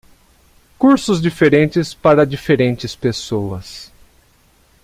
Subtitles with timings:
[0.79, 3.91] Cursos diferentes para diferentes pessoas.